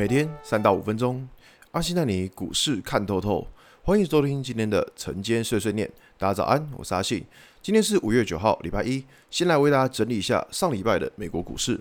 [0.00, 1.28] 每天三到五分钟，
[1.72, 3.46] 阿信带你股市看透透。
[3.82, 5.86] 欢迎收听今天的晨间碎碎念。
[6.16, 7.22] 大家早安，我是阿信。
[7.60, 9.04] 今天是五月九号，礼拜一。
[9.30, 11.78] 先来为大家整理一下上礼拜的美国股市。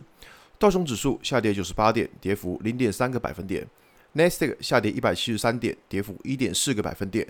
[0.58, 3.66] 道琼指数下跌九十八点，跌幅零点三个百分点。
[4.12, 7.26] 纳斯达克下跌一百七十三点，跌幅一点四个百分点。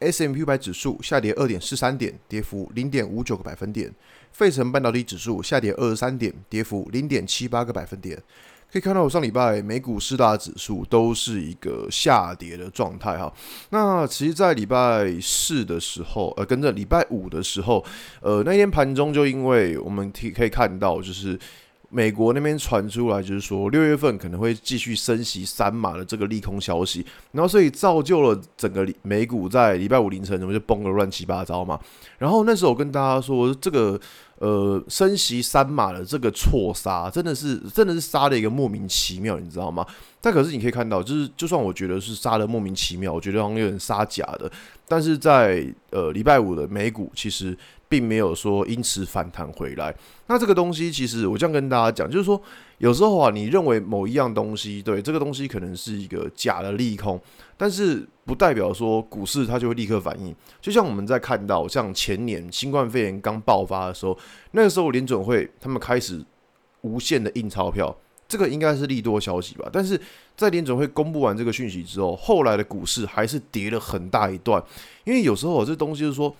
[0.00, 3.94] S&P 五百指数下跌二点四三点，跌幅零点五九个百分点。
[4.32, 8.20] 费城半导体指数下跌二十三点，跌幅零点七八个百分点。
[8.74, 13.32] 可以看到，我上礼拜美股四大指数都是一个下跌的状态哈。
[13.70, 17.84] 那其实，在礼拜四的时候，呃，跟着礼拜五的时候，
[18.20, 21.38] 呃，那天盘中就因为我们可可以看到，就是。
[21.90, 31.78] 美国那边传出来，就是说六月份可能会继续升息三码的这个利空消息，然后所以造就了整个美股在礼拜五凌晨怎么就崩了乱七八糟嘛。
[32.18, 34.00] 然后那时候我跟大家说，这个
[34.38, 39.86] 呃升息三码的这个错杀，真的是真的是杀了一个莫名其妙，你知道吗？
[40.20, 44.50] 但可是你可以看到，就是就算我觉得是杀的莫名其妙，我觉得好像有点杀假的，
[44.88, 47.56] 但是在呃礼拜五的美股其实。
[47.86, 49.94] 并没有说因此反弹回来。
[50.26, 52.40] 那这个东西其实我这样跟大家讲，就是说
[52.84, 57.18] 有时候啊，你认为某一样东西对这个东西可能是一个假的利空，
[57.56, 60.36] 但是不代表说股市它就会立刻反应。
[60.60, 64.14] 就像我们在看到像前年新冠肺炎刚爆发的时候，
[64.50, 66.22] 那个时候联准会他们开始
[66.82, 67.96] 无限的印钞票，
[68.28, 69.66] 这个应该是利多消息吧。
[69.72, 69.98] 但是
[70.36, 74.62] 在联准会公布完这个讯息之后，后来的股市还是跌了很大一段，
[75.04, 76.36] 因为有时候这东西就是说。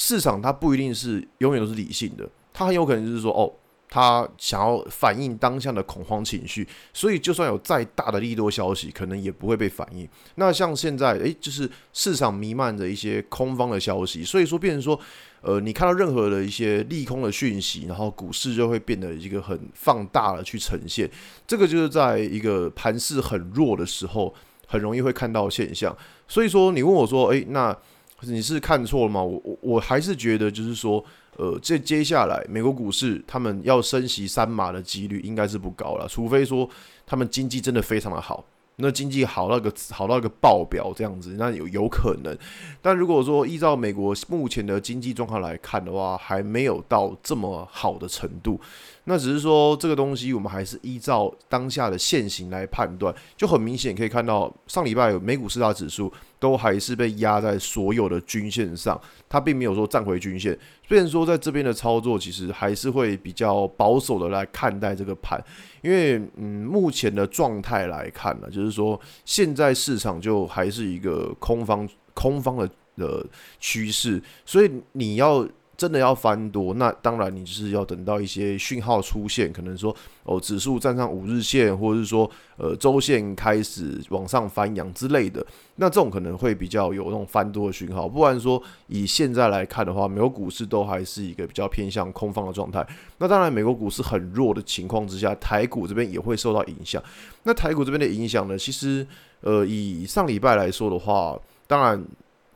[0.00, 3.50] 市场它不一定是永远都是理性的，它很有可能就是说，哦，
[3.88, 10.06] 他想要反映当下的恐慌情绪，所以就算有再大的利多消息，可能也不会被反映。
[10.34, 14.98] 那像现在，诶，就是市场弥漫着一些空方的消息，所以说变成说，
[15.40, 21.10] 呃，你看到任何的一些利空的讯息，然后股市就会变得一个很放大了去呈现。
[21.46, 24.34] 这个就是在一个盘势很弱的时候，
[24.66, 25.96] 很容易会看到现象。
[26.26, 27.76] 所以说，你问我说，诶，那。
[28.22, 29.22] 你是看错了吗？
[29.22, 31.04] 我我我还是觉得，就是说，
[31.36, 36.68] 呃，这接下来美国股市他们要升息三码的几率应该是不高了，除非说
[37.06, 38.44] 他们经济真的非常的好。
[38.80, 42.36] 那经济好到个好到个爆表这样子，那有有可能。
[42.80, 48.60] 但如果说依照美国目前的经济状况来看的话，还没有到这么好的程度。
[49.08, 53.12] 那只是说这个东西，我们还是依照当下的现行来判断。
[53.38, 60.56] 就很明显可以看到，上礼拜有美股四大指数都还是被压在所有的均线上，它并没有说站回均线。
[60.86, 65.42] 虽然说在这边的操作，其实还是会比较保守的来看待这个盘。
[65.80, 73.24] 因为嗯，目前的状态来看呢，就是说现在市场就还是一个空方空方的的
[73.58, 75.48] 趋势，所以你要
[75.78, 79.94] 真的要翻多，那当然你就是要等到一些讯号出现，可能说
[80.24, 85.46] 哦指数站上五日线，或者是说呃周线开始往上翻扬之类的，
[85.76, 88.08] 那这种可能会比较有那种翻多的讯号。
[88.08, 92.84] 不然说以现在来看的话，美国股市都还是一个比较偏向空方的状态。
[93.18, 97.00] 那当然，美国股市很弱的情况之下，台股这边也会受到影响。
[97.44, 99.06] 那台股这边的影响呢，其实
[99.42, 101.38] 呃以上礼拜来说的话，
[101.68, 102.04] 当然。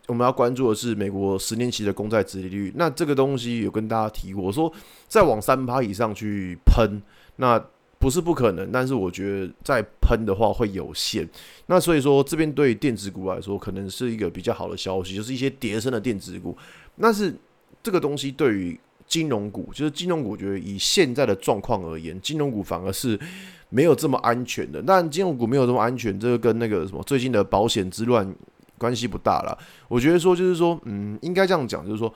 [0.08, 4.70] 我们要关注的是美国十年期的公债殖利率，那这个东西有跟大家提过，说
[5.06, 7.00] 再往三趴以上去喷，
[7.36, 7.64] 那
[8.00, 11.26] 不是不可能，但是我觉得再喷的话会有限。
[11.66, 16.56] 那所以说这边对电子股来说，可能是一个比较好的消息，就是一些跌深的电子股。
[17.00, 17.32] 但是
[17.80, 23.16] 这个东西对于金融股，就是金融股，我觉得以现在的状况而言，金融股反而是
[23.69, 24.82] 没有这么安全的。
[24.82, 28.34] 但金融股没有这么安全，这个跟那个什么最近的保险之乱。
[28.82, 29.56] 关系不大了，
[29.87, 32.12] 我觉得说就是说，嗯，应该这样讲，就是说，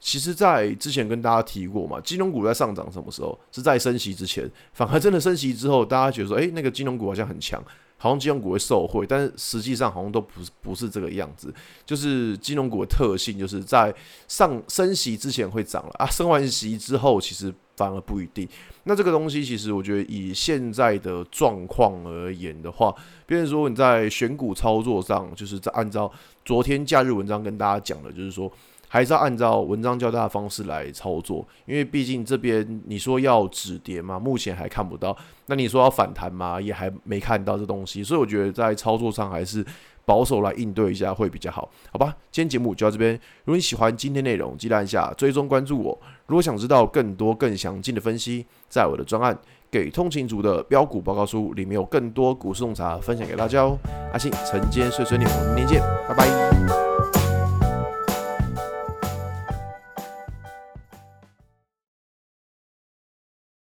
[0.00, 3.38] 其实，在之前跟大家提过嘛，金融股在上涨什么时候？
[3.52, 7.62] 是在升息之前，反而真的升息之后，大家觉得说，诶，那个金融股好像很强，
[7.96, 11.52] 好像金融股会受惠，但是实际上好像都不是不是这个样子。
[11.84, 13.94] 就是金融股的特性，就是在
[14.28, 18.48] 上升息之前会涨了啊，升完息之后，其实反而不一定。
[18.84, 22.94] 那这个东西，其实我觉得以现在的状况而言的话，
[23.26, 26.10] 比如说你在选股操作上，就是在按照
[26.44, 28.50] 昨天假日文章跟大家讲的，就是说
[28.88, 35.16] 还是要按照文章教大的方式来操作，因为毕竟这边你说要止跌嘛，目前还看不到；
[35.46, 39.64] 那你说要反弹嘛，也还没看到这东西，所以我觉得在操作上还是。
[40.06, 42.14] 保守来应对一下会比较好，好吧？
[42.30, 43.12] 今天节目就到这边。
[43.42, 46.00] 如果你喜欢今天内容，记得按下追踪关注我。
[46.26, 49.34] 如果想知道更多更详尽的分析，在我的专案
[49.68, 53.76] 《给通勤族的标股报告书》里面有更多股市洞察分享给大家哦。
[54.12, 56.65] 阿信晨间碎碎念，我们明天见，拜拜。